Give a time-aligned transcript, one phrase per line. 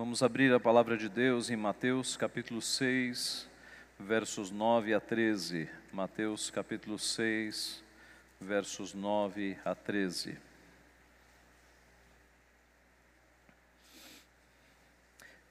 [0.00, 3.46] Vamos abrir a palavra de Deus em Mateus capítulo 6,
[3.98, 5.68] versos 9 a 13.
[5.92, 7.84] Mateus capítulo 6,
[8.40, 10.38] versos 9 a 13.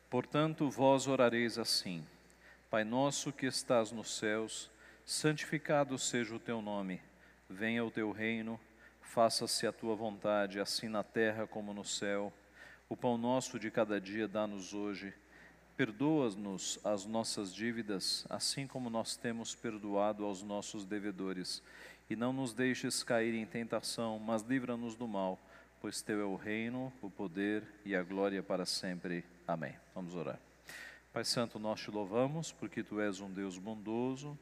[0.10, 2.04] Portanto, vós orareis assim:
[2.72, 4.72] Pai nosso que estás nos céus,
[5.06, 7.00] santificado seja o teu nome.
[7.48, 8.60] Venha o teu reino,
[9.00, 12.34] faça-se a tua vontade, assim na terra como no céu.
[12.90, 15.14] O pão nosso de cada dia dá-nos hoje.
[15.78, 21.62] Perdoa-nos as nossas dívidas, assim como nós temos perdoado aos nossos devedores.
[22.10, 25.40] E não nos deixes cair em tentação, mas livra-nos do mal,
[25.80, 29.24] pois teu é o reino, o poder e a glória para sempre.
[29.48, 29.76] Amém.
[29.94, 30.40] Vamos orar.
[31.14, 34.36] Pai Santo, nós te louvamos porque tu és um Deus bondoso,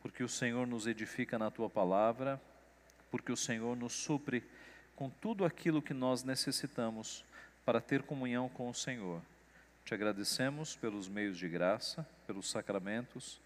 [0.00, 2.40] porque o Senhor nos edifica na tua palavra,
[3.10, 4.44] porque o Senhor nos supre
[4.94, 7.24] com tudo aquilo que nós necessitamos
[7.68, 9.20] para ter comunhão com o Senhor.
[9.84, 13.42] Te agradecemos pelos meios de graça, pelos sacramentos,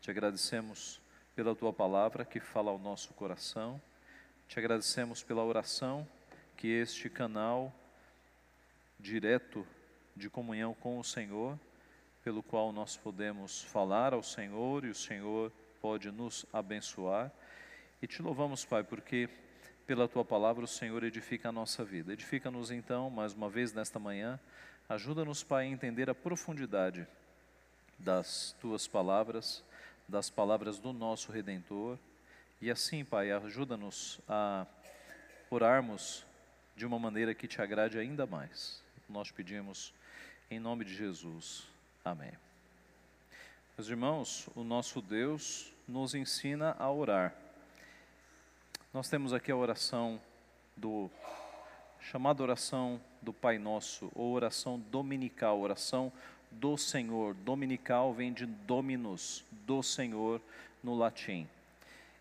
[0.00, 1.00] te agradecemos
[1.34, 3.82] pela tua palavra que fala ao nosso coração,
[4.46, 6.06] te agradecemos pela oração
[6.56, 7.74] que este canal
[8.96, 9.66] direto
[10.14, 11.58] de comunhão com o Senhor,
[12.22, 15.50] pelo qual nós podemos falar ao Senhor e o Senhor
[15.80, 17.28] pode nos abençoar.
[18.00, 19.28] E te louvamos, Pai, porque
[19.86, 22.12] pela tua palavra o Senhor edifica a nossa vida.
[22.12, 24.40] Edifica-nos então, mais uma vez nesta manhã.
[24.88, 27.06] Ajuda-nos, Pai, a entender a profundidade
[27.98, 29.62] das tuas palavras,
[30.08, 31.98] das palavras do nosso redentor.
[32.62, 34.66] E assim, Pai, ajuda-nos a
[35.50, 36.24] orarmos
[36.74, 38.82] de uma maneira que te agrade ainda mais.
[39.08, 39.92] Nós pedimos
[40.50, 41.64] em nome de Jesus.
[42.02, 42.32] Amém.
[43.76, 47.43] Meus irmãos, o nosso Deus nos ensina a orar.
[48.94, 50.20] Nós temos aqui a oração
[50.76, 51.10] do
[51.98, 56.12] chamada oração do Pai Nosso, ou oração dominical, oração
[56.48, 57.34] do Senhor.
[57.34, 60.40] Dominical vem de dominus, do Senhor
[60.80, 61.48] no latim.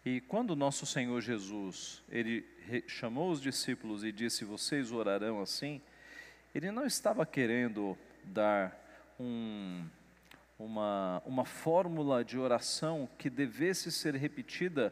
[0.03, 2.44] E quando nosso Senhor Jesus, ele
[2.88, 5.79] chamou os discípulos e disse: "Vocês orarão assim",
[6.55, 8.75] ele não estava querendo dar
[9.19, 9.85] um,
[10.57, 14.91] uma, uma fórmula de oração que devesse ser repetida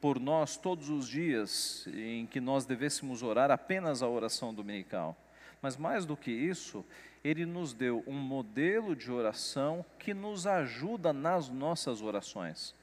[0.00, 5.16] por nós todos os dias em que nós devêssemos orar apenas a oração dominical.
[5.60, 6.84] Mas mais do que isso,
[7.22, 12.74] ele nos deu um modelo de oração que nos ajuda nas nossas orações.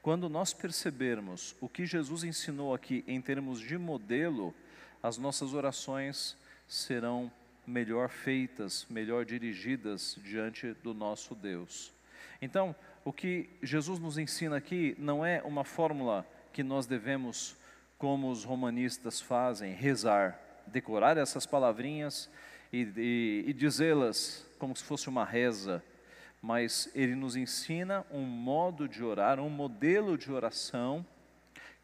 [0.00, 4.54] Quando nós percebermos o que Jesus ensinou aqui em termos de modelo,
[5.02, 6.36] as nossas orações
[6.68, 7.30] serão
[7.66, 11.92] melhor feitas, melhor dirigidas diante do nosso Deus.
[12.40, 17.56] Então, o que Jesus nos ensina aqui não é uma fórmula que nós devemos,
[17.98, 22.30] como os romanistas fazem, rezar, decorar essas palavrinhas
[22.72, 25.82] e, e, e dizê-las como se fosse uma reza,
[26.40, 31.04] mas ele nos ensina um modo de orar, um modelo de oração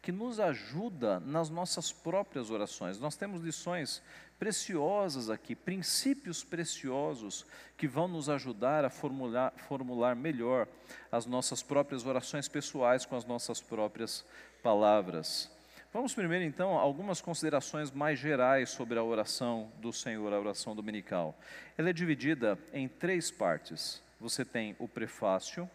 [0.01, 2.99] que nos ajuda nas nossas próprias orações.
[2.99, 4.01] Nós temos lições
[4.39, 7.45] preciosas aqui, princípios preciosos
[7.75, 10.67] que vão nos ajudar a formular, formular melhor
[11.11, 14.23] as nossas próprias orações pessoais com as nossas próprias
[14.67, 15.49] palavras.
[15.93, 21.39] Vamos primeiro então algumas considerações mais gerais sobre a oração do Senhor, a oração dominical.
[21.77, 24.03] Ela é dividida em três partes.
[24.19, 25.69] Você tem o prefácio,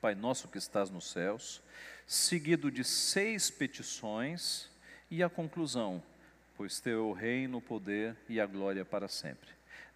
[0.00, 1.60] Pai nosso que estás nos céus,
[2.06, 4.70] seguido de seis petições
[5.10, 6.00] e a conclusão,
[6.56, 9.48] pois teu é o reino, o poder e a glória para sempre.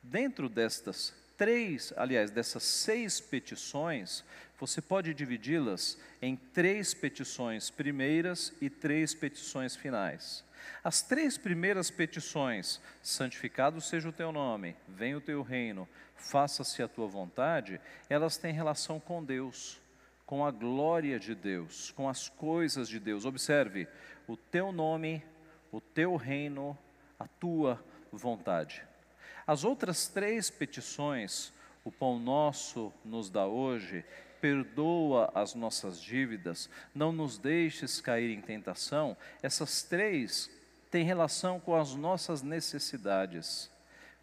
[0.03, 4.25] Dentro destas três, aliás, dessas seis petições,
[4.59, 10.45] você pode dividi-las em três petições primeiras e três petições finais.
[10.83, 16.89] As três primeiras petições, santificado seja o teu nome, venha o teu reino, faça-se a
[16.89, 17.81] tua vontade,
[18.11, 19.81] elas têm relação com Deus,
[20.27, 23.25] com a glória de Deus, com as coisas de Deus.
[23.25, 23.87] Observe,
[24.27, 25.25] o teu nome,
[25.71, 26.77] o teu reino,
[27.19, 28.83] a tua vontade.
[29.47, 31.53] As outras três petições,
[31.85, 34.05] o pão nosso nos dá hoje,
[34.41, 40.51] perdoa as nossas dívidas, não nos deixes cair em tentação, essas três
[40.91, 43.71] têm relação com as nossas necessidades,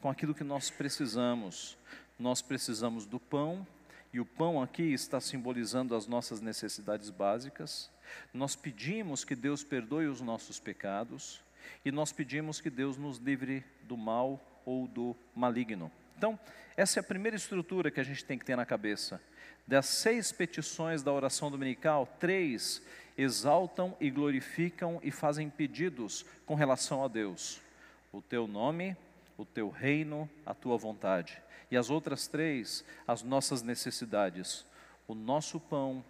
[0.01, 1.77] com aquilo que nós precisamos.
[2.17, 3.65] Nós precisamos do pão,
[4.13, 7.91] e o pão aqui está simbolizando as nossas necessidades básicas.
[8.33, 11.41] Nós pedimos que Deus perdoe os nossos pecados,
[11.83, 15.91] e nós pedimos que Deus nos livre do mal ou do maligno.
[16.17, 16.39] Então,
[16.77, 19.21] essa é a primeira estrutura que a gente tem que ter na cabeça.
[19.67, 22.81] Das seis petições da oração dominical, três
[23.17, 27.62] exaltam e glorificam e fazem pedidos com relação a Deus:
[28.12, 28.95] o teu nome,
[29.38, 31.41] o teu reino, a tua vontade.
[31.71, 34.65] E as outras três, as nossas necessidades,
[35.07, 36.06] o nosso pão,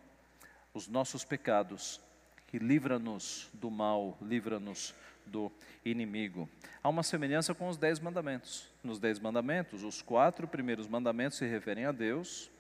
[0.74, 2.02] os nossos pecados,
[2.48, 4.94] que livra-nos do mal, livra-nos
[5.26, 5.52] do
[5.84, 6.48] inimigo.
[6.84, 8.68] Há uma semelhança com os dez mandamentos.
[8.84, 12.52] Nos dez mandamentos, os quatro primeiros mandamentos se referem a Deus,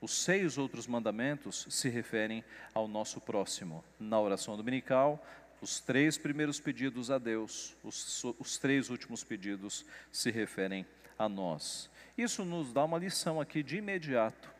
[0.00, 3.84] os seis outros mandamentos se referem ao nosso próximo.
[3.98, 5.24] Na oração dominical,
[5.60, 10.84] os três primeiros pedidos a Deus, os, os três últimos pedidos se referem
[11.18, 11.88] a nós.
[12.16, 14.52] Isso nos dá uma lição aqui de imediato,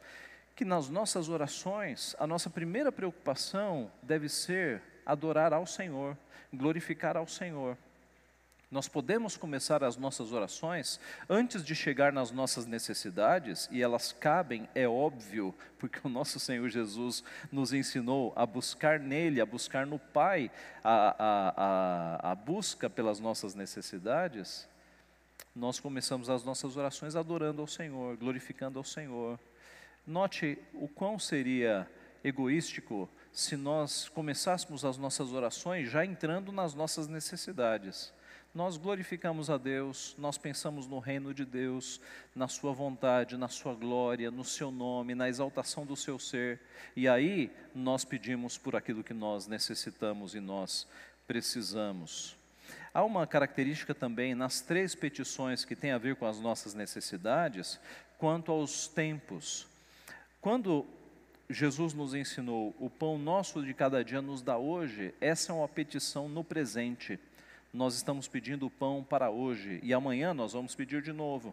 [0.57, 6.17] que nas nossas orações, a nossa primeira preocupação deve ser adorar ao Senhor,
[6.53, 7.77] glorificar ao Senhor.
[8.75, 10.99] Nós podemos começar as nossas orações
[11.31, 16.69] antes de chegar nas nossas necessidades, e elas cabem, é óbvio, porque o nosso Senhor
[16.69, 17.23] Jesus
[17.53, 20.51] nos ensinou a buscar nele, a buscar no Pai,
[20.83, 21.55] a, a,
[22.27, 24.69] a, a busca pelas nossas necessidades.
[25.55, 29.39] Nós começamos as nossas orações adorando ao Senhor, glorificando ao Senhor.
[30.05, 31.89] Note o quão seria
[32.25, 38.13] egoístico se nós começássemos as nossas orações já entrando nas nossas necessidades
[38.55, 42.01] nós glorificamos a Deus, nós pensamos no reino de Deus,
[42.37, 46.61] na Sua vontade, na Sua glória, no Seu nome, na exaltação do Seu ser,
[46.95, 50.87] e aí nós pedimos por aquilo que nós necessitamos e nós
[51.27, 52.37] precisamos.
[52.93, 57.81] Há uma característica também nas três petições que tem a ver com as nossas necessidades,
[58.19, 59.67] quanto aos tempos.
[60.41, 60.87] Quando
[61.51, 65.67] Jesus nos ensinou, o pão nosso de cada dia nos dá hoje, essa é uma
[65.67, 67.19] petição no presente
[67.75, 71.53] nós estamos pedindo o pão para hoje e amanhã nós vamos pedir de novo.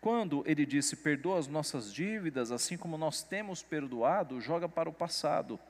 [0.00, 4.92] Quando ele disse, perdoa as nossas dívidas, assim como nós temos perdoado, joga para o
[4.92, 5.60] passado.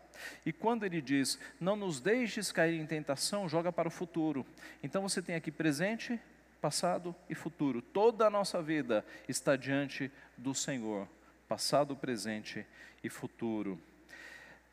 [0.46, 4.46] E quando ele diz, não nos deixes cair em tentação, joga para o futuro.
[4.80, 6.20] Então você tem aqui presente,
[6.60, 7.82] passado e futuro.
[7.82, 11.08] Toda a nossa vida está diante do Senhor,
[11.48, 12.64] passado, presente
[13.02, 13.76] e futuro.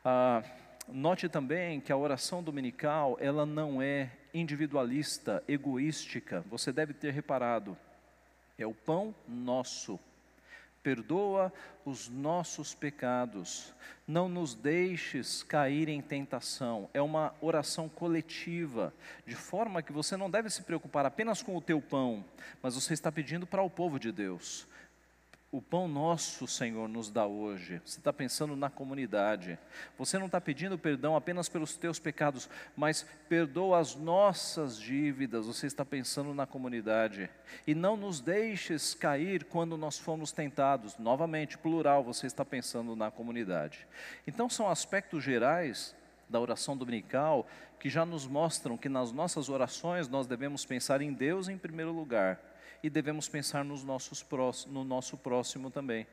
[0.03, 0.43] Ah,
[0.87, 7.77] note também que a oração dominical, ela não é individualista, egoística, você deve ter reparado,
[8.57, 9.97] é o pão nosso.
[10.83, 11.51] Perdoa
[11.83, 13.73] os nossos pecados,
[14.07, 16.87] não nos deixes cair em tentação.
[16.93, 18.93] É uma oração coletiva,
[19.25, 22.23] de forma que você não deve se preocupar apenas com o teu pão,
[22.61, 24.67] mas você está pedindo para o povo de Deus
[25.55, 27.81] o pão nosso, Senhor, nos dá hoje.
[27.85, 29.57] Você está pensando na comunidade.
[29.97, 35.47] Você não está pedindo perdão apenas pelos teus pecados, mas perdoa as nossas dívidas.
[35.47, 37.29] Você está pensando na comunidade.
[37.65, 40.97] E não nos deixes cair quando nós fomos tentados.
[40.97, 43.87] Novamente, plural, você está pensando na comunidade.
[44.27, 45.95] Então, são aspectos gerais
[46.29, 47.47] da oração dominical
[47.79, 51.93] que já nos mostram que nas nossas orações nós devemos pensar em Deus em primeiro
[51.93, 52.41] lugar
[52.85, 56.05] e devemos pensar nos nossos próximos, no nosso próximo também.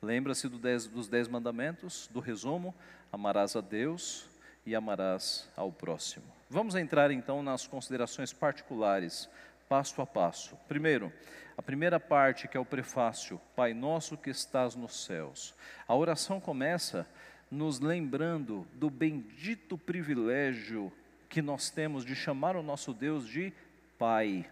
[0.00, 2.72] Lembra-se do dos dez mandamentos, do resumo:
[3.10, 4.30] amarás a Deus
[4.64, 6.24] e amarás ao próximo.
[6.48, 9.28] Vamos entrar então nas considerações particulares,
[9.68, 10.56] passo a passo.
[10.68, 11.12] Primeiro,
[11.58, 15.52] a primeira parte, que é o prefácio: Pai nosso que estás nos céus.
[15.88, 17.04] A oração começa
[17.50, 20.92] nos lembrando do bendito privilégio
[21.28, 23.52] que nós temos de chamar o nosso Deus de
[23.98, 24.48] Pai.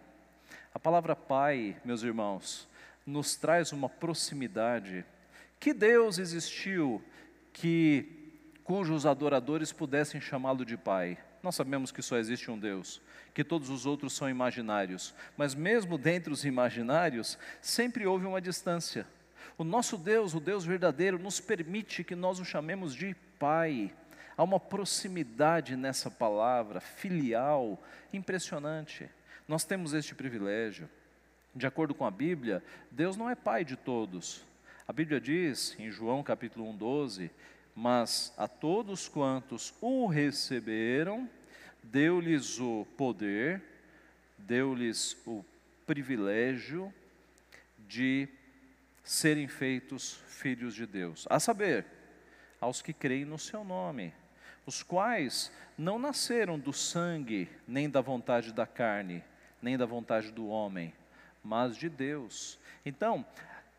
[0.73, 2.69] A palavra Pai, meus irmãos,
[3.07, 5.05] nos traz uma proximidade.
[5.59, 7.03] Que Deus existiu
[7.53, 8.33] que
[8.65, 11.19] cujos adoradores pudessem chamá-lo de Pai?
[11.43, 13.01] Nós sabemos que só existe um Deus,
[13.33, 19.07] que todos os outros são imaginários, mas mesmo dentre os imaginários, sempre houve uma distância.
[19.57, 23.93] O nosso Deus, o Deus verdadeiro, nos permite que nós o chamemos de Pai.
[24.37, 29.09] Há uma proximidade nessa palavra, filial, impressionante.
[29.51, 30.89] Nós temos este privilégio.
[31.53, 34.45] De acordo com a Bíblia, Deus não é pai de todos.
[34.87, 37.31] A Bíblia diz, em João capítulo 1, 12,
[37.75, 41.29] mas a todos quantos o receberam,
[41.83, 43.61] deu-lhes o poder,
[44.39, 45.45] deu-lhes o
[45.85, 46.95] privilégio
[47.89, 48.29] de
[49.03, 51.27] serem feitos filhos de Deus.
[51.29, 51.85] A saber,
[52.61, 54.15] aos que creem no seu nome,
[54.65, 59.25] os quais não nasceram do sangue, nem da vontade da carne,
[59.63, 60.93] nem da vontade do homem,
[61.43, 62.59] mas de Deus.
[62.85, 63.25] Então,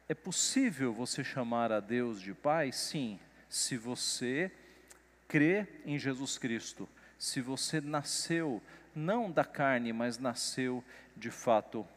[0.07, 2.71] é possível você chamar a Deus de Pai?
[2.71, 3.19] Sim,
[3.50, 4.51] se você
[5.27, 8.61] crê em Jesus Cristo, se você nasceu
[8.93, 10.83] não da carne, mas nasceu
[11.15, 11.88] de fato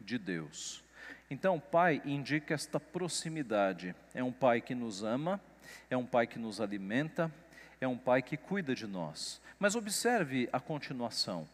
[0.00, 0.82] de Deus.
[1.30, 3.94] Então, Pai indica esta proximidade.
[4.14, 5.40] É um Pai que nos ama,
[5.90, 7.32] é um Pai que nos alimenta,
[7.80, 9.40] é um Pai que cuida de nós.
[9.58, 11.46] Mas observe a continuação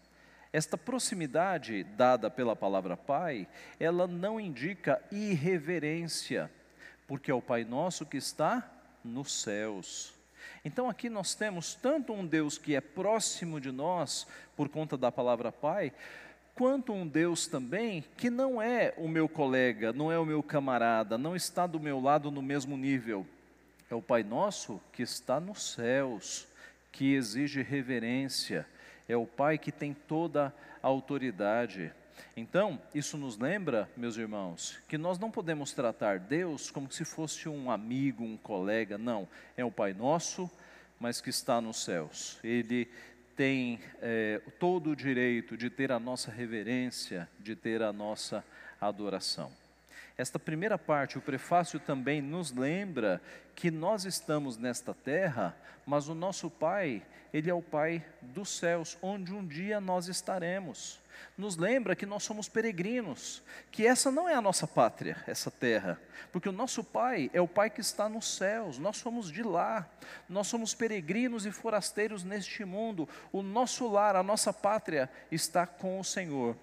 [0.55, 3.49] Esta proximidade dada pela palavra Pai,
[3.81, 6.49] ela não indica irreverência,
[7.09, 8.65] porque é o Pai nosso que está
[9.05, 10.15] nos céus.
[10.65, 15.11] Então aqui nós temos tanto um Deus que é próximo de nós por conta da
[15.11, 15.93] palavra Pai,
[16.55, 21.19] quanto um Deus também que não é o meu colega, não é o meu camarada,
[21.19, 23.27] não está do meu lado no mesmo nível.
[23.91, 26.47] É o Pai nosso que está nos céus,
[26.93, 28.65] que exige reverência,
[29.09, 31.93] é o Pai que tem toda a autoridade.
[32.37, 37.49] Então, isso nos lembra, meus irmãos, que nós não podemos tratar Deus como se fosse
[37.49, 39.29] um amigo, um colega, não.
[39.57, 40.51] É o Pai nosso,
[40.99, 42.39] mas que está nos céus.
[42.43, 42.89] Ele
[43.37, 48.45] tem é, todo o direito de ter a nossa reverência, de ter a nossa
[48.81, 49.51] adoração.
[50.17, 53.21] Esta primeira parte, o prefácio também nos lembra
[53.53, 57.03] que nós estamos nesta terra, mas o nosso Pai,
[57.33, 61.03] Ele é o Pai dos céus, onde um dia nós estaremos.
[61.37, 63.43] Nos lembra que nós somos peregrinos,
[63.73, 67.49] que essa não é a nossa pátria, essa terra, porque o nosso Pai é o
[67.49, 69.89] Pai que está nos céus, nós somos de lá,
[70.29, 75.99] nós somos peregrinos e forasteiros neste mundo, o nosso lar, a nossa pátria está com
[75.99, 76.57] o Senhor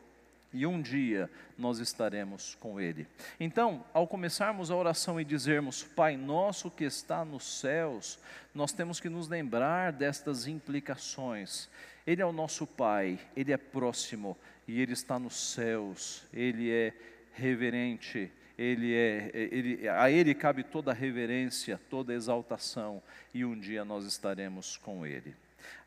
[0.54, 3.08] e um dia nós estaremos com Ele.
[3.40, 8.20] Então, ao começarmos a oração e dizermos Pai Nosso que está nos céus,
[8.54, 11.70] nós temos que nos lembrar destas implicações.
[12.06, 16.94] Ele é o nosso Pai, Ele é próximo e Ele está nos céus, Ele é
[17.34, 23.02] reverente, ele é, ele, a Ele cabe toda reverência, toda exaltação,
[23.34, 25.34] e um dia nós estaremos com Ele.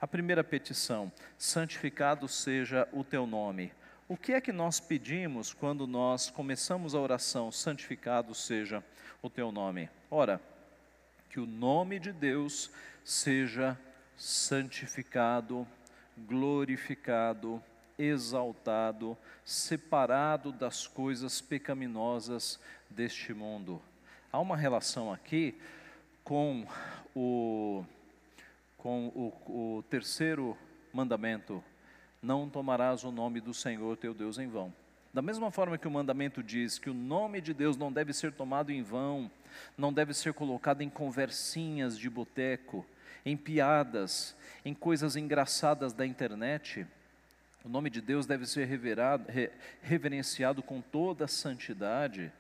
[0.01, 3.73] A primeira petição: santificado seja o teu nome.
[4.07, 8.85] O que é que nós pedimos quando nós começamos a oração, santificado seja
[9.23, 9.89] o teu nome?
[10.11, 10.43] Ora,
[11.31, 12.71] que o nome de Deus
[13.03, 13.79] seja
[14.15, 15.67] santificado,
[16.19, 17.63] glorificado,
[17.99, 23.81] exaltado, separado das coisas pecaminosas deste mundo.
[24.31, 25.59] Há uma relação aqui
[26.23, 26.67] com
[27.17, 27.87] o,
[28.77, 30.59] com o, o terceiro
[30.93, 31.65] mandamento
[32.25, 34.73] não tomarás o nome do Senhor teu Deus em vão.
[35.13, 38.33] Da mesma forma que o mandamento diz que o nome de Deus não deve ser
[38.33, 39.31] tomado em vão,
[39.79, 42.85] não deve ser colocado em conversinhas de boteco,
[43.25, 46.87] em piadas, em coisas engraçadas da internet,
[47.65, 49.51] o nome de Deus deve ser reverado, re,
[49.81, 52.31] reverenciado com toda a santidade.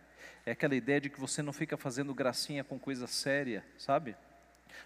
[0.44, 4.14] É aquela ideia de que você não fica fazendo gracinha com coisa séria, sabe?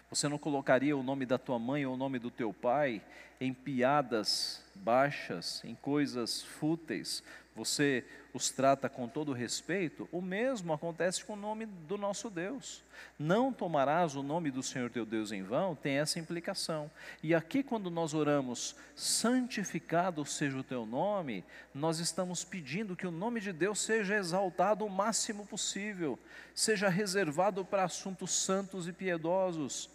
[0.09, 3.01] Você não colocaria o nome da tua mãe ou o nome do teu pai
[3.39, 7.23] em piadas baixas, em coisas fúteis.
[7.55, 10.07] Você os trata com todo respeito.
[10.11, 12.83] O mesmo acontece com o nome do nosso Deus.
[13.17, 16.91] Não tomarás o nome do Senhor teu Deus em vão, tem essa implicação.
[17.23, 21.43] E aqui, quando nós oramos, santificado seja o teu nome,
[21.73, 26.19] nós estamos pedindo que o nome de Deus seja exaltado o máximo possível,
[26.53, 29.89] seja reservado para assuntos santos e piedosos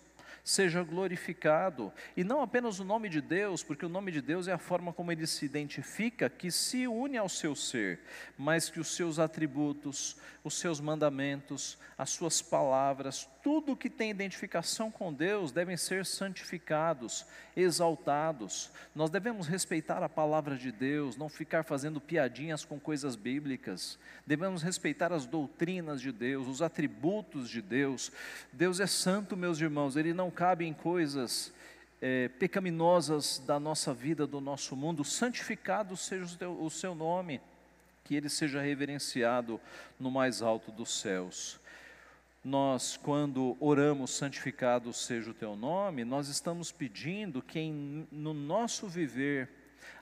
[0.44, 1.90] seja glorificado.
[2.14, 4.92] E não apenas o nome de Deus, porque o nome de Deus é a forma
[4.92, 8.00] como ele se identifica, que se une ao seu ser,
[8.36, 14.90] mas que os seus atributos, os seus mandamentos, as suas palavras, tudo que tem identificação
[14.90, 17.24] com Deus devem ser santificados,
[17.56, 18.70] exaltados.
[18.94, 23.98] Nós devemos respeitar a palavra de Deus, não ficar fazendo piadinhas com coisas bíblicas.
[24.26, 28.12] Devemos respeitar as doutrinas de Deus, os atributos de Deus.
[28.52, 31.52] Deus é santo, meus irmãos, ele não cabe em coisas
[32.02, 35.04] é, pecaminosas da nossa vida, do nosso mundo.
[35.04, 37.40] Santificado seja o, teu, o seu nome,
[38.04, 39.60] que ele seja reverenciado
[39.98, 41.58] no mais alto dos céus
[42.44, 48.86] nós, quando oramos, santificado seja o teu nome, nós estamos pedindo que em, no nosso
[48.86, 49.48] viver,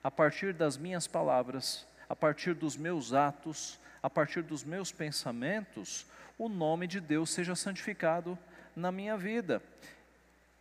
[0.03, 6.05] a partir das minhas palavras, a partir dos meus atos, a partir dos meus pensamentos,
[6.37, 8.37] o nome de Deus seja santificado
[8.75, 9.63] na minha vida.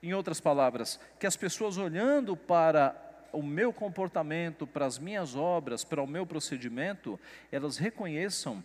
[0.03, 2.95] Em outras palavras, que as pessoas olhando para
[3.31, 7.19] o meu comportamento, para as minhas obras, para o meu procedimento,
[7.51, 8.63] elas reconheçam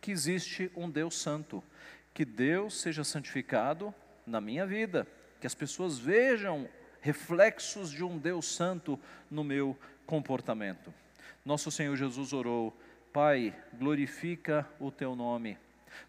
[0.00, 1.64] que existe um Deus santo,
[2.12, 3.94] que Deus seja santificado
[4.26, 5.06] na minha vida,
[5.40, 6.68] que as pessoas vejam
[7.00, 9.00] reflexos de um Deus santo
[9.30, 9.76] no meu
[10.06, 10.92] comportamento.
[11.44, 12.76] Nosso Senhor Jesus orou:
[13.12, 15.58] Pai, glorifica o teu nome.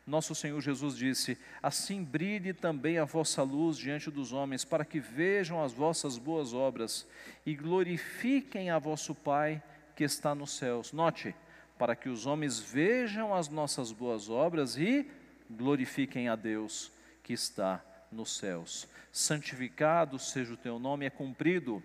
[0.06, 5.00] Nosso Senhor Jesus disse: Assim brilhe também a vossa luz diante dos homens, para que
[5.00, 7.08] vejam as vossas boas obras
[7.46, 9.62] e glorifiquem a vosso Pai
[9.96, 10.92] que está nos céus.
[10.92, 11.36] Note,
[11.77, 15.10] para que os homens vejam as nossas boas obras e
[15.50, 16.92] glorifiquem a Deus
[17.24, 18.88] que está nos céus.
[19.12, 21.82] Santificado seja o teu nome, é cumprido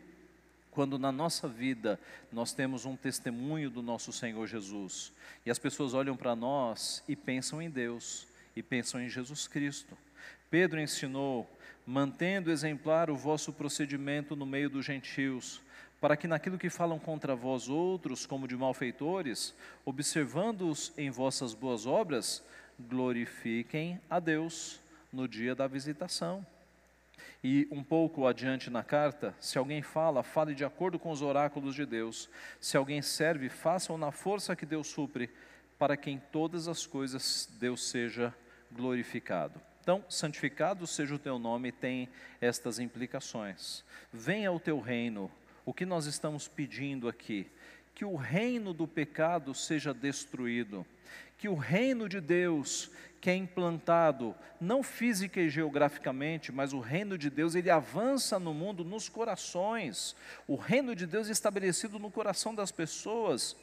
[0.81, 2.01] quando na nossa vida
[2.33, 5.13] nós temos um testemunho do nosso Senhor Jesus
[5.45, 9.95] e as pessoas olham para nós e pensam em Deus e pensam em Jesus Cristo.
[10.49, 11.47] Pedro ensinou:
[11.87, 15.61] mantendo exemplar o vosso procedimento no meio dos gentios,
[16.01, 21.85] para que naquilo que falam contra vós outros, como de malfeitores, observando-os em vossas boas
[21.85, 22.43] obras,
[22.79, 24.81] glorifiquem a Deus
[25.13, 26.43] no dia da visitação.
[27.43, 31.75] E um pouco adiante na carta, se alguém fala, fale de acordo com os oráculos
[31.75, 32.29] de Deus.
[32.61, 35.31] Se alguém serve, faça-o na força que Deus supre,
[35.79, 38.35] para que em todas as coisas Deus seja
[38.71, 39.61] glorificado.
[39.81, 42.09] Então, santificado seja o teu nome, tem
[42.41, 43.83] estas implicações.
[44.13, 45.31] Venha o teu reino,
[45.65, 47.51] o que nós estamos pedindo aqui?
[47.95, 50.87] Que o reino do pecado seja destruído,
[51.41, 57.17] que o reino de Deus, que é implantado, não física e geograficamente, mas o reino
[57.17, 60.15] de Deus, ele avança no mundo, nos corações.
[60.47, 63.57] O reino de Deus é estabelecido no coração das pessoas.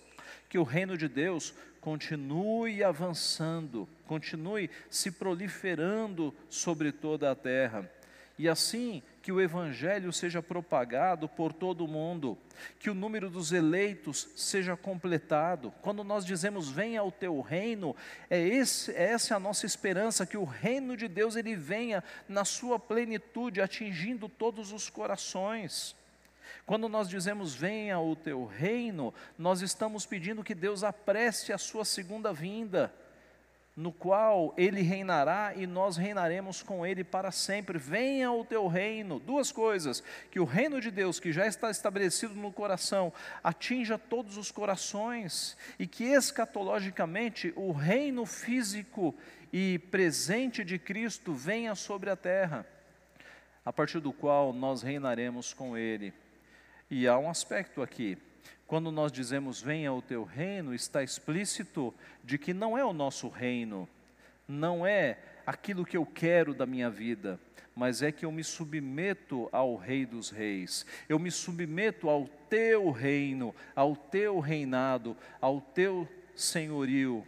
[0.50, 7.88] Que o reino de Deus continue avançando, continue se proliferando sobre toda a terra.
[8.38, 12.38] E assim que o Evangelho seja propagado por todo o mundo,
[12.80, 15.74] que o número dos eleitos seja completado.
[15.82, 17.96] Quando nós dizemos venha o teu reino,
[18.30, 22.46] é esse, é essa a nossa esperança, que o reino de Deus ele venha na
[22.46, 25.96] sua plenitude, atingindo todos os corações.
[26.66, 31.84] Quando nós dizemos venha o teu reino, nós estamos pedindo que Deus apresse a sua
[31.84, 32.94] segunda vinda
[33.78, 37.78] no qual ele reinará e nós reinaremos com ele para sempre.
[37.78, 39.20] Venha o teu reino.
[39.20, 44.36] Duas coisas: que o reino de Deus, que já está estabelecido no coração, atinja todos
[44.36, 49.14] os corações e que escatologicamente o reino físico
[49.54, 52.66] e presente de Cristo venha sobre a terra,
[53.64, 56.12] a partir do qual nós reinaremos com ele.
[56.90, 58.18] E há um aspecto aqui
[58.68, 61.94] quando nós dizemos venha o teu reino, está explícito
[62.24, 63.88] de que não é o nosso reino,
[64.46, 67.40] não é aquilo que eu quero da minha vida,
[67.74, 72.92] mas é que eu me submeto ao Rei dos Reis, eu me submeto ao teu
[72.92, 77.26] reino, ao teu reinado, ao teu senhorio,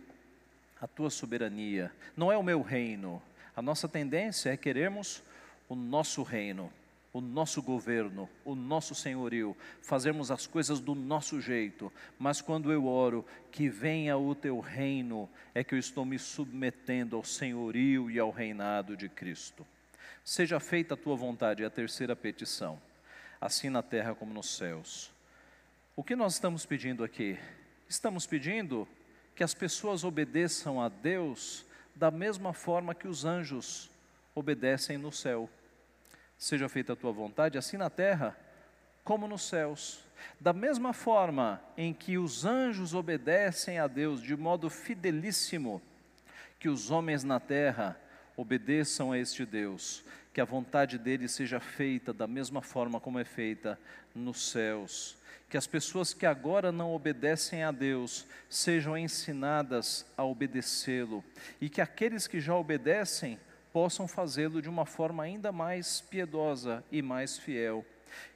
[0.82, 1.92] à tua soberania.
[2.18, 3.22] Não é o meu reino.
[3.56, 5.24] A nossa tendência é queremos
[5.70, 6.72] o nosso reino
[7.12, 12.86] o nosso governo, o nosso senhorio, fazermos as coisas do nosso jeito, mas quando eu
[12.86, 18.20] oro que venha o teu reino, é que eu estou me submetendo ao senhorio e
[18.20, 19.66] ao reinado de Cristo.
[20.24, 22.80] Seja feita a tua vontade, é a terceira petição,
[23.42, 25.12] assim na terra como nos céus.
[25.96, 27.38] O que nós estamos pedindo aqui?
[27.88, 28.88] Estamos pedindo
[29.36, 33.90] que as pessoas obedeçam a Deus da mesma forma que os anjos
[34.36, 35.50] obedecem no céu.
[36.40, 38.36] Seja feita a tua vontade, assim na terra
[39.04, 40.00] como nos céus.
[40.40, 45.82] Da mesma forma em que os anjos obedecem a Deus de modo fidelíssimo,
[46.58, 48.00] que os homens na terra
[48.38, 50.02] obedeçam a este Deus,
[50.34, 53.78] que a vontade dele seja feita da mesma forma como é feita
[54.16, 55.18] nos céus.
[55.50, 61.22] Que as pessoas que agora não obedecem a Deus sejam ensinadas a obedecê-lo,
[61.60, 63.38] e que aqueles que já obedecem
[63.72, 67.86] possam fazê-lo de uma forma ainda mais piedosa e mais fiel.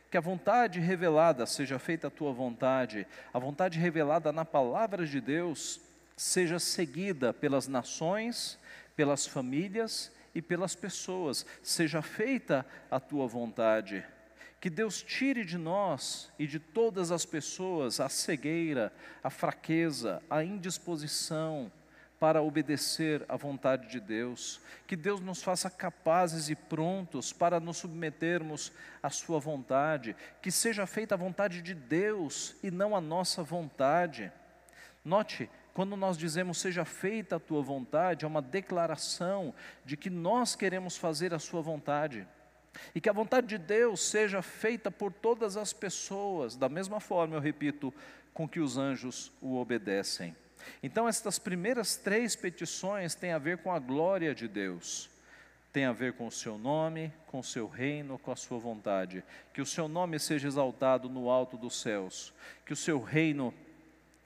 [0.09, 5.19] Que a vontade revelada seja feita a tua vontade, a vontade revelada na palavra de
[5.19, 5.81] Deus
[6.15, 8.59] seja seguida pelas nações,
[8.95, 14.05] pelas famílias e pelas pessoas, seja feita a tua vontade.
[14.59, 18.93] Que Deus tire de nós e de todas as pessoas a cegueira,
[19.23, 21.71] a fraqueza, a indisposição,
[22.23, 27.75] para obedecer à vontade de Deus, que Deus nos faça capazes e prontos para nos
[27.75, 28.71] submetermos
[29.03, 34.31] à Sua vontade, que seja feita a vontade de Deus e não a nossa vontade.
[35.03, 40.55] Note, quando nós dizemos seja feita a tua vontade, é uma declaração de que nós
[40.55, 42.25] queremos fazer a Sua vontade.
[42.95, 47.35] E que a vontade de Deus seja feita por todas as pessoas, da mesma forma,
[47.35, 47.93] eu repito,
[48.33, 50.33] com que os anjos o obedecem.
[50.81, 55.09] Então, estas primeiras três petições têm a ver com a glória de Deus,
[55.71, 59.23] tem a ver com o seu nome, com o seu reino, com a sua vontade.
[59.53, 62.33] Que o seu nome seja exaltado no alto dos céus,
[62.65, 63.53] que o seu reino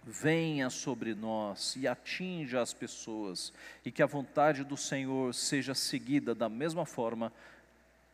[0.04, 3.52] venha sobre nós e atinja as pessoas,
[3.84, 7.32] e que a vontade do Senhor seja seguida da mesma forma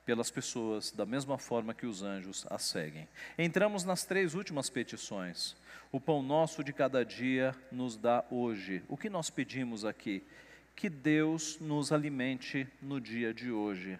[0.05, 3.07] pelas pessoas, da mesma forma que os anjos a seguem.
[3.37, 5.55] Entramos nas três últimas petições.
[5.93, 8.81] O pão nosso de cada dia nos dá hoje.
[8.89, 10.23] O que nós pedimos aqui?
[10.75, 13.99] Que Deus nos alimente no dia de hoje.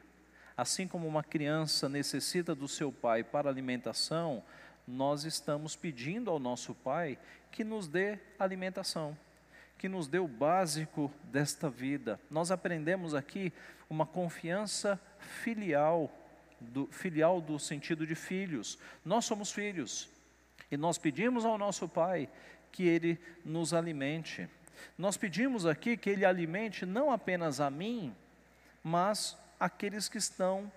[0.57, 4.43] Assim como uma criança necessita do seu pai para alimentação,
[4.87, 7.15] nós estamos pedindo ao nosso Pai
[7.51, 9.15] que nos dê alimentação,
[9.77, 12.19] que nos dê o básico desta vida.
[12.27, 13.53] Nós aprendemos aqui
[13.87, 16.11] uma confiança filial,
[16.59, 18.79] do, filial do sentido de filhos.
[19.05, 20.11] Nós somos filhos
[20.73, 22.27] e nós pedimos ao nosso Pai
[22.71, 24.49] que Ele nos alimente.
[24.97, 28.13] Nós pedimos aqui que Ele alimente não apenas a mim,
[28.83, 30.71] mas aqueles que estão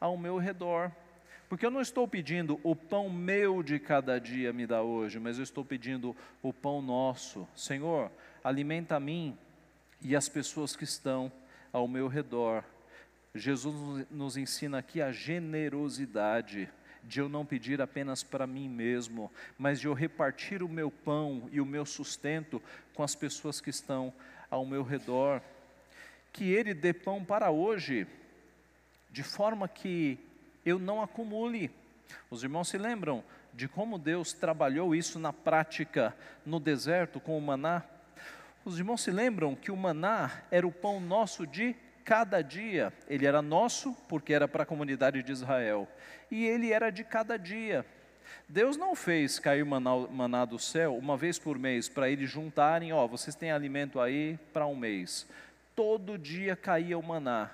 [0.00, 0.90] ao meu redor.
[1.50, 5.36] Porque eu não estou pedindo o pão meu de cada dia me dá hoje, mas
[5.36, 7.46] eu estou pedindo o pão nosso.
[7.54, 8.10] Senhor,
[8.42, 9.36] alimenta a mim
[10.00, 11.30] e as pessoas que estão
[11.70, 12.64] ao meu redor.
[13.34, 16.70] Jesus nos ensina aqui a generosidade
[17.02, 21.48] de eu não pedir apenas para mim mesmo, mas de eu repartir o meu pão
[21.50, 22.62] e o meu sustento
[22.94, 24.12] com as pessoas que estão
[24.50, 25.42] ao meu redor.
[26.32, 28.06] Que Ele dê pão para hoje,
[29.10, 30.18] de forma que
[30.64, 31.70] eu não acumule.
[32.30, 37.40] Os irmãos se lembram de como Deus trabalhou isso na prática no deserto com o
[37.40, 37.82] maná?
[38.64, 42.92] Os irmãos se lembram que o maná era o pão nosso de cada dia.
[43.08, 45.88] Ele era nosso porque era para a comunidade de Israel,
[46.30, 47.84] e ele era de cada dia.
[48.48, 52.92] Deus não fez cair maná, maná do céu uma vez por mês para eles juntarem,
[52.92, 55.26] ó, vocês têm alimento aí para um mês.
[55.74, 57.50] Todo dia caía o maná.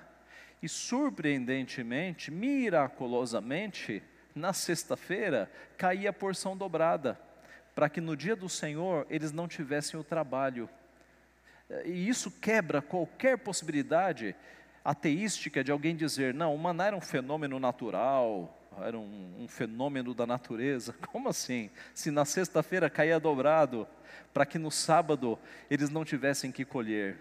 [0.61, 4.03] E surpreendentemente, miraculosamente,
[4.35, 7.19] na sexta-feira caía a porção dobrada,
[7.73, 10.69] para que no dia do Senhor eles não tivessem o trabalho.
[11.85, 14.35] E isso quebra qualquer possibilidade
[14.83, 20.13] ateística de alguém dizer: não, o maná era um fenômeno natural, era um, um fenômeno
[20.13, 20.93] da natureza.
[21.11, 21.69] Como assim?
[21.93, 23.87] Se na sexta-feira caía dobrado,
[24.33, 25.37] para que no sábado
[25.69, 27.17] eles não tivessem que colher.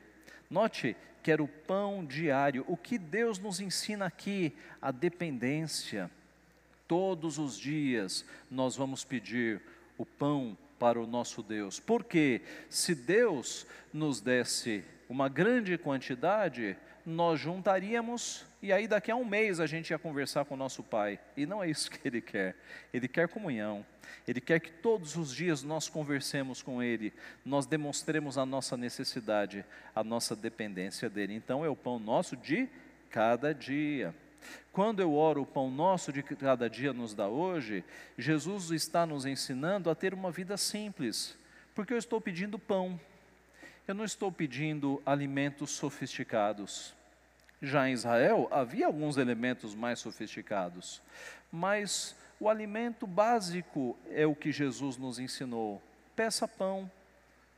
[0.50, 2.64] Note que era o pão diário.
[2.66, 4.56] O que Deus nos ensina aqui?
[4.80, 6.10] A dependência.
[6.86, 9.60] Todos os dias nós vamos pedir
[9.98, 11.80] o pão para o nosso Deus.
[11.80, 19.24] Porque se Deus nos desse uma grande quantidade, nós juntaríamos e aí daqui a um
[19.24, 21.18] mês a gente ia conversar com o nosso Pai.
[21.36, 22.56] E não é isso que Ele quer.
[22.92, 23.86] Ele quer comunhão.
[24.26, 27.12] Ele quer que todos os dias nós conversemos com Ele,
[27.44, 29.64] nós demonstremos a nossa necessidade,
[29.94, 31.34] a nossa dependência dEle.
[31.34, 32.68] Então é o pão nosso de
[33.10, 34.14] cada dia.
[34.72, 37.84] Quando eu oro o pão nosso de cada dia nos dá hoje,
[38.16, 41.36] Jesus está nos ensinando a ter uma vida simples,
[41.74, 43.00] porque eu estou pedindo pão,
[43.86, 46.94] eu não estou pedindo alimentos sofisticados.
[47.60, 51.02] Já em Israel havia alguns elementos mais sofisticados,
[51.50, 55.82] mas o alimento básico é o que Jesus nos ensinou.
[56.14, 56.88] Peça pão,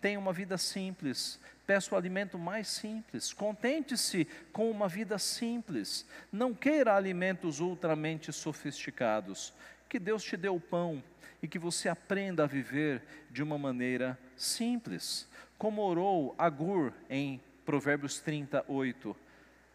[0.00, 1.38] tenha uma vida simples,
[1.70, 9.52] peça o alimento mais simples, contente-se com uma vida simples, não queira alimentos ultramente sofisticados.
[9.88, 11.00] Que Deus te dê o pão
[11.40, 15.28] e que você aprenda a viver de uma maneira simples.
[15.56, 19.16] Como orou Agur em Provérbios 38.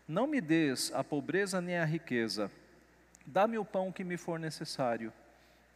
[0.06, 2.52] Não me des a pobreza nem a riqueza,
[3.26, 5.14] Dá-me o pão que me for necessário.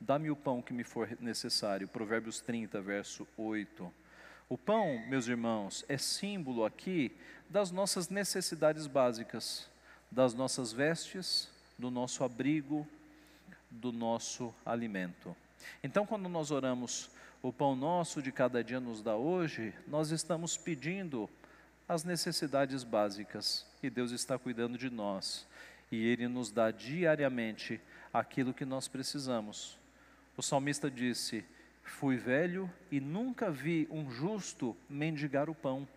[0.01, 1.87] Dá-me o pão que me for necessário.
[1.87, 4.08] Provérbios 30, verso 8.
[4.49, 7.15] O pão, meus irmãos, é símbolo aqui
[7.47, 9.69] das nossas necessidades básicas,
[10.09, 12.87] das nossas vestes, do nosso abrigo,
[13.69, 15.35] do nosso alimento.
[15.83, 17.11] Então, quando nós oramos,
[17.43, 21.29] o pão nosso de cada dia nos dá hoje, nós estamos pedindo
[21.87, 25.45] as necessidades básicas e Deus está cuidando de nós
[25.91, 27.79] e Ele nos dá diariamente
[28.11, 29.77] aquilo que nós precisamos.
[30.35, 31.45] O salmista disse:
[31.83, 35.87] Fui velho e nunca vi um justo mendigar o pão,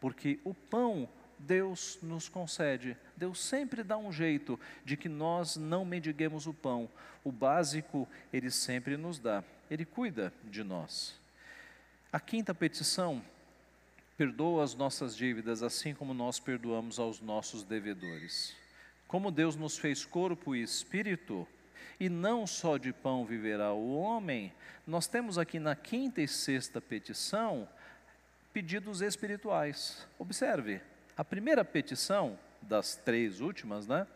[0.00, 2.96] porque o pão Deus nos concede.
[3.16, 6.88] Deus sempre dá um jeito de que nós não mendiguemos o pão.
[7.22, 9.44] O básico Ele sempre nos dá.
[9.70, 11.18] Ele cuida de nós.
[12.12, 13.22] A quinta petição
[14.16, 18.56] perdoa as nossas dívidas, assim como nós perdoamos aos nossos devedores.
[19.06, 21.46] Como Deus nos fez corpo e espírito,
[21.98, 24.52] e não só de pão viverá o homem,
[24.86, 27.68] nós temos aqui na quinta e sexta petição
[28.52, 30.06] pedidos espirituais.
[30.18, 30.80] Observe,
[31.16, 34.06] a primeira petição, das três últimas, né?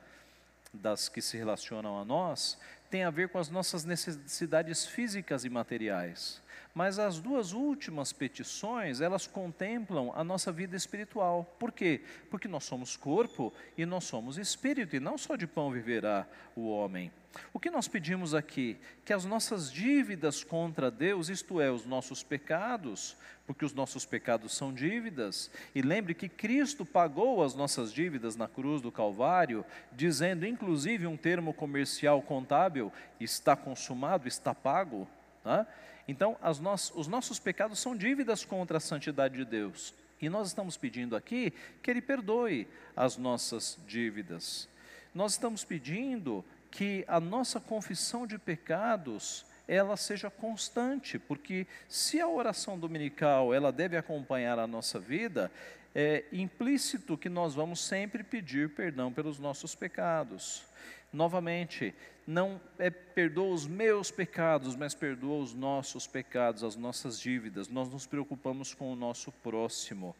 [0.72, 2.58] Das que se relacionam a nós,
[2.90, 6.42] tem a ver com as nossas necessidades físicas e materiais.
[6.74, 11.56] Mas as duas últimas petições, elas contemplam a nossa vida espiritual.
[11.58, 12.02] Por quê?
[12.30, 16.68] Porque nós somos corpo e nós somos espírito, e não só de pão viverá o
[16.68, 17.10] homem.
[17.52, 18.76] O que nós pedimos aqui?
[19.04, 24.52] Que as nossas dívidas contra Deus, isto é, os nossos pecados, porque os nossos pecados
[24.52, 30.46] são dívidas, e lembre que Cristo pagou as nossas dívidas na cruz do Calvário, dizendo
[30.46, 32.79] inclusive um termo comercial contábil
[33.18, 35.08] está consumado, está pago.
[35.44, 35.66] Né?
[36.06, 39.94] Então, no os nossos pecados são dívidas contra a santidade de Deus.
[40.20, 44.68] E nós estamos pedindo aqui que Ele perdoe as nossas dívidas.
[45.14, 52.26] Nós estamos pedindo que a nossa confissão de pecados ela seja constante, porque se a
[52.28, 55.50] oração dominical ela deve acompanhar a nossa vida,
[55.94, 60.64] é implícito que nós vamos sempre pedir perdão pelos nossos pecados.
[61.12, 61.94] Novamente,
[62.26, 67.68] não é perdoa os meus pecados, mas perdoa os nossos pecados, as nossas dívidas.
[67.68, 70.14] Nós nos preocupamos com o nosso próximo.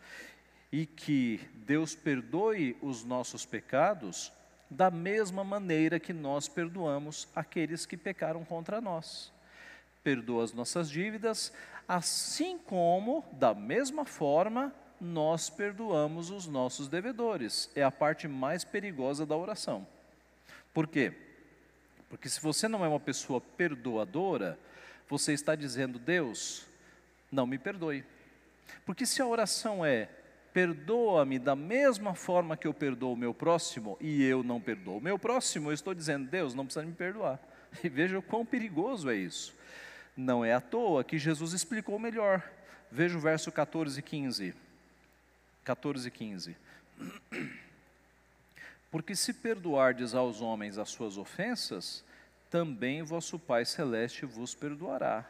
[0.72, 4.32] E que Deus perdoe os nossos pecados
[4.68, 9.32] da mesma maneira que nós perdoamos aqueles que pecaram contra nós
[10.02, 11.52] perdoa as nossas dívidas,
[11.86, 17.70] assim como, da mesma forma, nós perdoamos os nossos devedores.
[17.74, 19.86] É a parte mais perigosa da oração.
[20.74, 21.12] Por quê?
[22.08, 24.58] Porque se você não é uma pessoa perdoadora,
[25.08, 26.66] você está dizendo, Deus,
[27.30, 28.04] não me perdoe.
[28.84, 30.08] Porque se a oração é,
[30.52, 35.00] perdoa-me da mesma forma que eu perdoo o meu próximo, e eu não perdoo o
[35.00, 37.38] meu próximo, eu estou dizendo, Deus, não precisa me perdoar.
[37.84, 39.56] E veja o quão perigoso é isso.
[40.16, 42.42] Não é à toa que Jesus explicou melhor.
[42.90, 44.54] Veja o verso 14 e 15.
[45.64, 46.56] 14 e 15.
[48.90, 52.04] Porque se perdoardes aos homens as suas ofensas,
[52.50, 55.24] também vosso Pai Celeste vos perdoará.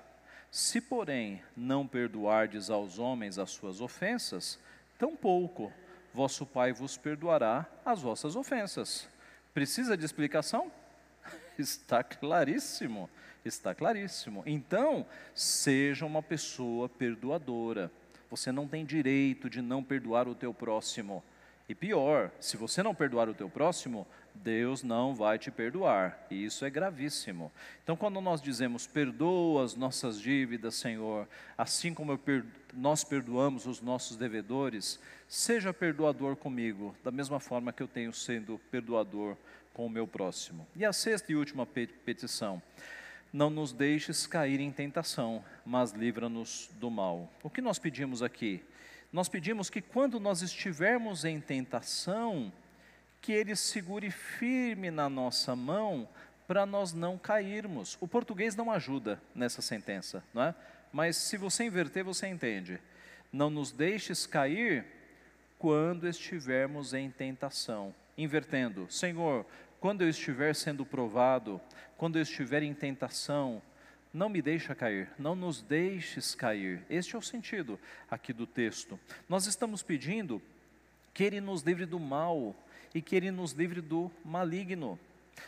[0.51, 4.59] Se, porém, não perdoardes aos homens as suas ofensas,
[4.99, 5.73] tampouco
[6.13, 9.09] vosso Pai vos perdoará as vossas ofensas.
[9.55, 10.73] Precisa de explicação?
[11.59, 13.09] Está claríssimo.
[13.45, 14.43] Está claríssimo.
[14.45, 17.91] Então, seja uma pessoa perdoadora.
[18.31, 21.23] Você não tem direito de não perdoar o teu próximo.
[21.69, 26.27] E pior, se você não perdoar o teu próximo, Deus não vai te perdoar.
[26.31, 27.51] E isso é gravíssimo.
[27.83, 33.81] Então, quando nós dizemos perdoa as nossas dívidas, Senhor, assim como per nós perdoamos os
[33.81, 39.37] nossos devedores, seja perdoador comigo, da mesma forma que eu tenho sendo perdoador
[39.75, 40.67] com o meu próximo.
[40.77, 42.63] E a sexta e última petição
[43.33, 47.31] não nos deixes cair em tentação, mas livra-nos do mal.
[47.43, 48.63] O que nós pedimos aqui?
[49.13, 52.53] Nós pedimos que quando nós estivermos em tentação,
[53.21, 56.09] que Ele segure firme na nossa mão
[56.47, 57.97] para nós não cairmos.
[58.01, 60.55] O português não ajuda nessa sentença, não é?
[60.93, 62.81] Mas se você inverter, você entende.
[63.33, 64.85] Não nos deixes cair
[65.59, 67.95] quando estivermos em tentação.
[68.19, 69.47] Invertendo, Senhor,
[69.81, 71.61] quando eu estiver sendo provado,
[71.97, 73.63] quando eu estiver em tentação,
[74.13, 76.83] não me deixa cair, não nos deixes cair.
[76.91, 79.01] Este é o sentido aqui do texto.
[79.29, 80.43] Nós estamos pedindo
[81.15, 82.55] que Ele nos livre do mal
[82.95, 84.99] e que Ele nos livre do maligno.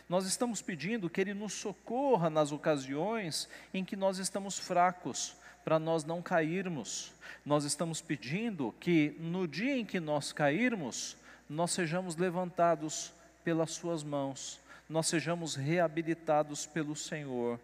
[0.09, 5.79] Nós estamos pedindo que Ele nos socorra nas ocasiões em que nós estamos fracos, para
[5.79, 7.13] nós não cairmos.
[7.45, 11.17] Nós estamos pedindo que no dia em que nós cairmos,
[11.49, 13.13] nós sejamos levantados
[13.45, 17.59] pelas Suas mãos, nós sejamos reabilitados pelo Senhor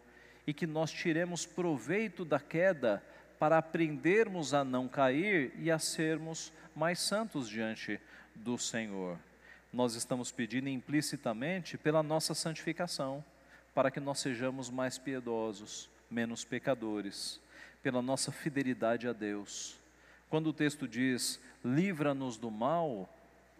[0.46, 3.02] e que nós tiremos proveito da queda
[3.38, 8.00] para aprendermos a não cair e a sermos mais santos diante
[8.34, 9.18] do Senhor.
[9.72, 13.22] Nós estamos pedindo implicitamente pela nossa santificação,
[13.74, 17.38] para que nós sejamos mais piedosos, menos pecadores,
[17.82, 19.78] pela nossa fidelidade a Deus.
[20.30, 23.08] Quando o texto diz: livra-nos do mal,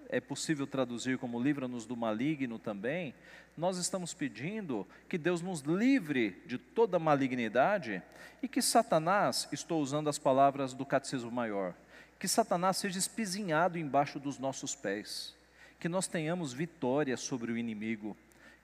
[0.08, 3.14] é possível traduzir como livra-nos do maligno também,
[3.56, 8.02] nós estamos pedindo que Deus nos livre de toda malignidade
[8.42, 11.74] e que Satanás, estou usando as palavras do Catecismo Maior,
[12.18, 15.34] que Satanás seja espizinhado embaixo dos nossos pés,
[15.78, 18.16] que nós tenhamos vitória sobre o inimigo,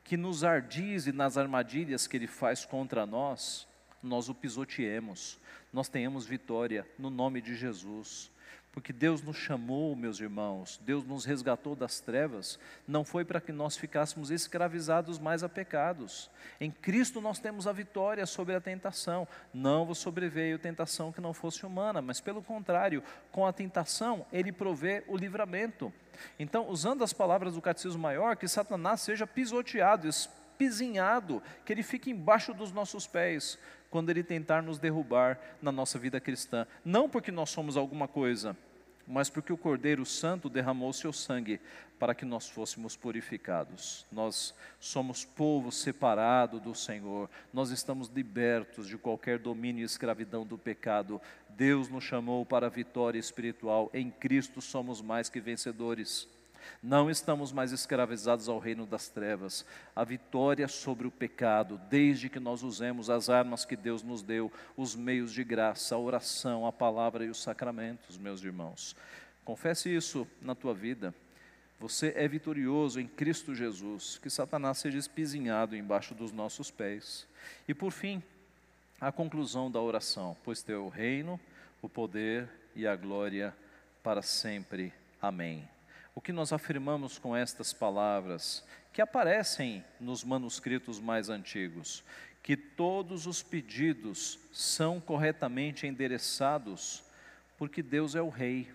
[0.02, 3.66] que nos ardize nas armadilhas que ele faz contra nós,
[4.02, 5.38] nós o pisoteemos,
[5.72, 8.30] nós tenhamos vitória no nome de Jesus
[8.74, 12.58] porque Deus nos chamou, meus irmãos, Deus nos resgatou das trevas,
[12.88, 16.28] não foi para que nós ficássemos escravizados mais a pecados.
[16.60, 19.28] Em Cristo nós temos a vitória sobre a tentação.
[19.54, 24.50] Não vos sobreveio tentação que não fosse humana, mas pelo contrário, com a tentação ele
[24.50, 25.92] provê o livramento.
[26.36, 32.10] Então, usando as palavras do Catecismo Maior, que Satanás seja pisoteado, espizinhado, que ele fique
[32.10, 33.56] embaixo dos nossos pés,
[33.94, 36.66] quando ele tentar nos derrubar na nossa vida cristã.
[36.84, 38.56] Não porque nós somos alguma coisa,
[39.06, 41.60] mas porque o Cordeiro Santo derramou seu sangue
[41.96, 44.04] para que nós fôssemos purificados.
[44.10, 50.58] Nós somos povo separado do Senhor, nós estamos libertos de qualquer domínio e escravidão do
[50.58, 51.20] pecado.
[51.50, 56.26] Deus nos chamou para a vitória espiritual, em Cristo somos mais que vencedores.
[56.82, 59.64] Não estamos mais escravizados ao reino das trevas.
[59.94, 64.52] A vitória sobre o pecado, desde que nós usemos as armas que Deus nos deu,
[64.76, 68.96] os meios de graça, a oração, a palavra e os sacramentos, meus irmãos.
[69.44, 71.14] Confesse isso na tua vida.
[71.80, 77.26] Você é vitorioso em Cristo Jesus, que Satanás seja espizinhado embaixo dos nossos pés.
[77.68, 78.22] E por fim,
[79.00, 81.38] a conclusão da oração: Pois teu reino,
[81.82, 83.54] o poder e a glória
[84.02, 84.92] para sempre.
[85.20, 85.73] Amém.
[86.14, 92.04] O que nós afirmamos com estas palavras, que aparecem nos manuscritos mais antigos,
[92.42, 97.02] que todos os pedidos são corretamente endereçados,
[97.56, 98.68] porque Deus é o Rei,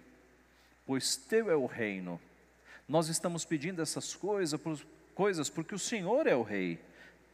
[0.86, 2.20] pois teu é o reino.
[2.88, 4.60] Nós estamos pedindo essas coisas,
[5.14, 6.80] coisas porque o Senhor é o Rei,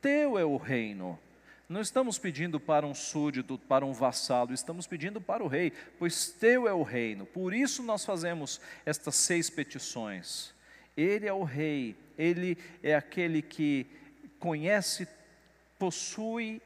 [0.01, 1.17] teu é o reino.
[1.67, 6.29] Não estamos pedindo para um súdito, para um vassalo, estamos pedindo para o rei, pois
[6.29, 7.25] teu é o reino.
[7.25, 10.53] Por isso nós fazemos estas seis petições.
[10.95, 13.87] Ele é o rei, ele é aquele que
[14.39, 15.07] conhece,
[15.79, 16.61] possui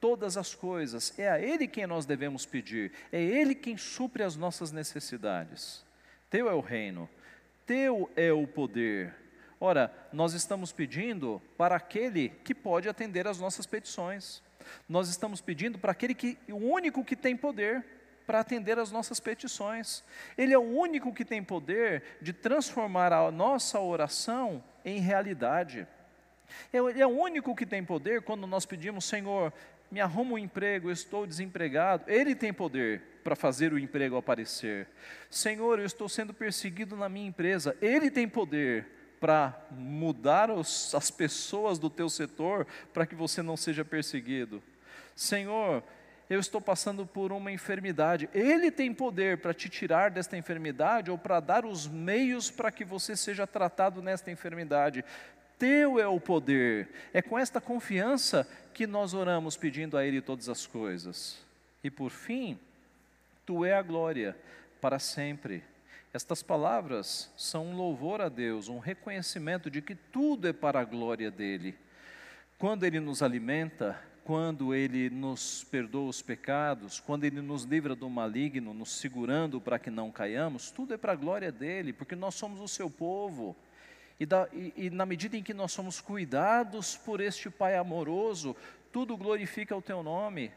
[0.00, 1.18] todas as coisas.
[1.18, 2.92] É a ele quem nós devemos pedir.
[3.10, 5.84] É ele quem supre as nossas necessidades.
[6.30, 7.08] Teu é o reino,
[7.66, 9.23] teu é o poder.
[9.60, 14.42] Ora, nós estamos pedindo para aquele que pode atender às nossas petições.
[14.88, 17.84] Nós estamos pedindo para aquele que o único que tem poder
[18.26, 20.02] para atender às nossas petições.
[20.36, 25.86] Ele é o único que tem poder de transformar a nossa oração em realidade.
[26.72, 29.52] Ele é o único que tem poder quando nós pedimos, Senhor,
[29.90, 32.04] me arruma um emprego, eu estou desempregado.
[32.10, 34.88] Ele tem poder para fazer o emprego aparecer.
[35.30, 37.76] Senhor, eu estou sendo perseguido na minha empresa.
[37.80, 38.86] Ele tem poder
[39.20, 44.62] para mudar os, as pessoas do teu setor para que você não seja perseguido.
[45.16, 45.82] Senhor,
[46.28, 48.28] eu estou passando por uma enfermidade.
[48.32, 52.84] Ele tem poder para te tirar desta enfermidade ou para dar os meios para que
[52.84, 55.04] você seja tratado nesta enfermidade.
[55.58, 56.88] Teu é o poder.
[57.12, 61.38] É com esta confiança que nós oramos pedindo a Ele todas as coisas.
[61.82, 62.58] E por fim,
[63.46, 64.36] Tu é a glória
[64.80, 65.62] para sempre.
[66.14, 70.84] Estas palavras são um louvor a Deus, um reconhecimento de que tudo é para a
[70.84, 71.76] glória dele.
[72.56, 78.08] Quando ele nos alimenta, quando ele nos perdoa os pecados, quando ele nos livra do
[78.08, 82.36] maligno, nos segurando para que não caiamos, tudo é para a glória dele, porque nós
[82.36, 83.56] somos o seu povo.
[84.20, 88.54] E, da, e, e na medida em que nós somos cuidados por este Pai amoroso,
[88.92, 90.52] tudo glorifica o teu nome.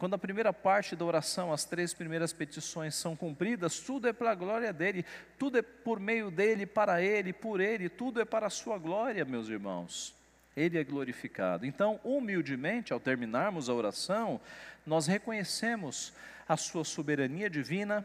[0.00, 4.30] Quando a primeira parte da oração, as três primeiras petições são cumpridas, tudo é para
[4.30, 5.04] a glória dele,
[5.38, 9.26] tudo é por meio dele, para ele, por ele, tudo é para a sua glória,
[9.26, 10.14] meus irmãos.
[10.56, 11.66] Ele é glorificado.
[11.66, 14.40] Então, humildemente, ao terminarmos a oração,
[14.86, 16.14] nós reconhecemos
[16.48, 18.02] a sua soberania divina,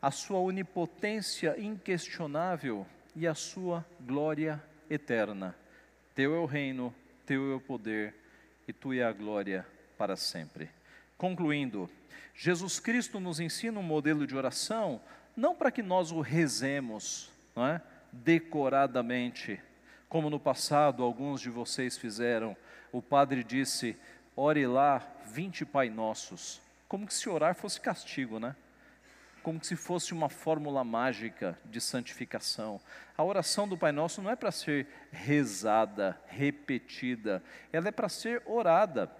[0.00, 5.54] a sua onipotência inquestionável e a sua glória eterna.
[6.14, 6.94] Teu é o reino,
[7.26, 8.14] teu é o poder
[8.66, 9.66] e tu é a glória
[9.98, 10.70] para sempre.
[11.16, 11.88] Concluindo,
[12.34, 15.00] Jesus Cristo nos ensina um modelo de oração
[15.36, 17.80] não para que nós o rezemos, não é?
[18.12, 19.60] decoradamente,
[20.08, 22.56] como no passado alguns de vocês fizeram.
[22.92, 23.96] O padre disse:
[24.36, 28.54] ore lá 20 Pai Nossos, como que se orar fosse castigo, né?
[29.42, 32.80] Como se fosse uma fórmula mágica de santificação.
[33.16, 38.42] A oração do Pai Nosso não é para ser rezada, repetida, ela é para ser
[38.46, 39.10] orada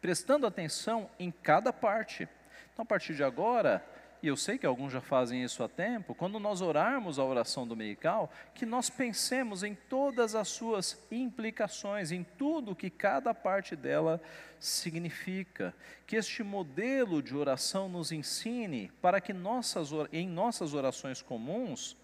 [0.00, 2.28] prestando atenção em cada parte.
[2.72, 3.84] Então, a partir de agora,
[4.22, 7.66] e eu sei que alguns já fazem isso há tempo, quando nós orarmos a oração
[7.66, 14.20] dominical, que nós pensemos em todas as suas implicações, em tudo que cada parte dela
[14.58, 15.74] significa.
[16.06, 21.96] Que este modelo de oração nos ensine para que nossas, em nossas orações comuns,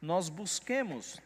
[0.00, 1.20] nós busquemos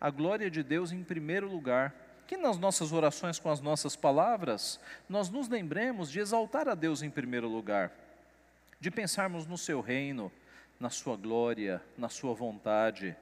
[0.00, 4.80] a glória de Deus em primeiro lugar que nas nossas orações com as nossas palavras,
[5.08, 7.92] nós nos lembremos de exaltar a Deus em primeiro lugar,
[8.80, 10.30] de pensarmos no seu reino,
[10.78, 13.16] na sua glória, na sua vontade,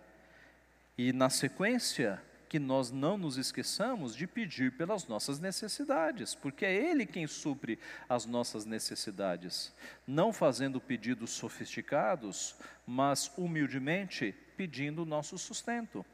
[0.96, 2.20] e na sequência,
[2.52, 7.78] que nós não nos esqueçamos de pedir pelas nossas necessidades, porque é Ele quem supre
[8.06, 9.72] as nossas necessidades,
[10.06, 12.54] não fazendo pedidos sofisticados,
[12.86, 16.04] mas humildemente pedindo o nosso sustento,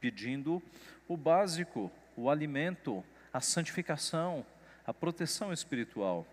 [0.00, 0.62] pedindo
[1.06, 4.44] o básico, o alimento, a santificação,
[4.86, 6.26] a proteção espiritual.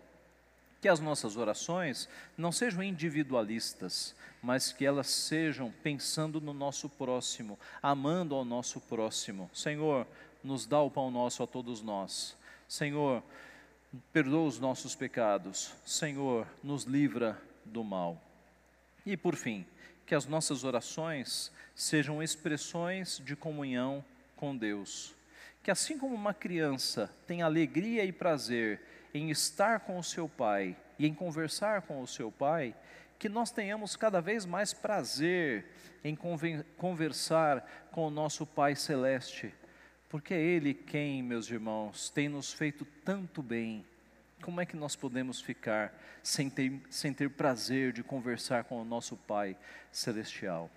[0.80, 7.58] Que as nossas orações não sejam individualistas, mas que elas sejam pensando no nosso próximo,
[7.82, 9.50] amando ao nosso próximo.
[9.52, 10.06] Senhor,
[10.42, 12.34] nos dá o pão nosso a todos nós.
[12.66, 13.22] Senhor,
[14.12, 15.74] perdoa os nossos pecados.
[15.84, 18.20] Senhor, nos livra do mal.
[19.04, 19.66] E por fim,
[20.06, 24.04] que as nossas orações sejam expressões de comunhão
[24.36, 25.14] com Deus.
[25.70, 28.80] Que assim como uma criança tem alegria e prazer
[29.14, 32.74] em estar com o seu pai e em conversar com o seu pai,
[33.20, 35.64] que nós tenhamos cada vez mais prazer
[36.02, 36.18] em
[36.76, 39.54] conversar com o nosso Pai Celeste,
[40.08, 43.86] porque é Ele quem, meus irmãos, tem nos feito tanto bem.
[44.42, 48.84] Como é que nós podemos ficar sem ter, sem ter prazer de conversar com o
[48.84, 49.56] nosso Pai
[49.92, 50.68] Celestial?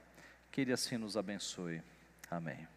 [0.51, 1.81] Que Ele assim nos abençoe.
[2.29, 2.67] Amém.